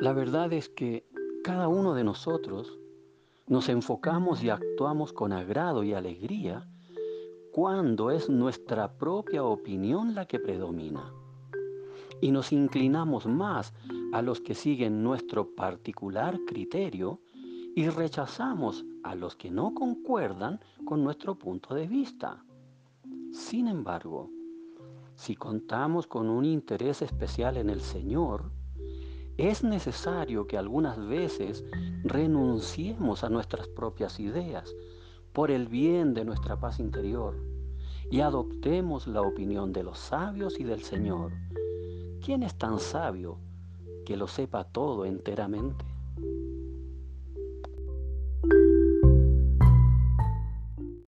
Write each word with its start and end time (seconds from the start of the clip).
La 0.00 0.14
verdad 0.14 0.50
es 0.54 0.70
que 0.70 1.04
cada 1.44 1.68
uno 1.68 1.92
de 1.92 2.04
nosotros 2.04 2.78
nos 3.46 3.68
enfocamos 3.68 4.42
y 4.42 4.48
actuamos 4.48 5.12
con 5.12 5.30
agrado 5.30 5.84
y 5.84 5.92
alegría 5.92 6.66
cuando 7.52 8.10
es 8.10 8.30
nuestra 8.30 8.96
propia 8.96 9.44
opinión 9.44 10.14
la 10.14 10.24
que 10.24 10.38
predomina. 10.38 11.12
Y 12.22 12.30
nos 12.30 12.50
inclinamos 12.50 13.26
más 13.26 13.74
a 14.14 14.22
los 14.22 14.40
que 14.40 14.54
siguen 14.54 15.02
nuestro 15.02 15.54
particular 15.54 16.38
criterio 16.46 17.20
y 17.76 17.86
rechazamos 17.90 18.86
a 19.02 19.14
los 19.14 19.36
que 19.36 19.50
no 19.50 19.74
concuerdan 19.74 20.60
con 20.86 21.04
nuestro 21.04 21.34
punto 21.34 21.74
de 21.74 21.86
vista. 21.86 22.42
Sin 23.32 23.68
embargo, 23.68 24.30
si 25.14 25.36
contamos 25.36 26.06
con 26.06 26.30
un 26.30 26.46
interés 26.46 27.02
especial 27.02 27.58
en 27.58 27.68
el 27.68 27.82
Señor, 27.82 28.50
es 29.48 29.64
necesario 29.64 30.46
que 30.46 30.58
algunas 30.58 30.98
veces 30.98 31.64
renunciemos 32.04 33.24
a 33.24 33.30
nuestras 33.30 33.68
propias 33.68 34.20
ideas 34.20 34.74
por 35.32 35.50
el 35.50 35.66
bien 35.66 36.12
de 36.12 36.26
nuestra 36.26 36.60
paz 36.60 36.78
interior 36.78 37.34
y 38.10 38.20
adoptemos 38.20 39.06
la 39.06 39.22
opinión 39.22 39.72
de 39.72 39.84
los 39.84 39.98
sabios 39.98 40.60
y 40.60 40.64
del 40.64 40.82
Señor. 40.82 41.32
¿Quién 42.22 42.42
es 42.42 42.54
tan 42.56 42.78
sabio 42.80 43.38
que 44.04 44.18
lo 44.18 44.26
sepa 44.26 44.64
todo 44.64 45.06
enteramente? 45.06 45.86